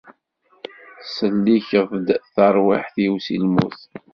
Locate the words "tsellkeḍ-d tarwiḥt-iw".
1.01-3.13